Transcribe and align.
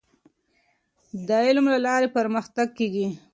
د 1.27 1.29
علم 1.45 1.65
له 1.73 1.79
لارې 1.85 2.07
پرمختګ 2.17 2.67
کیږي. 2.77 3.07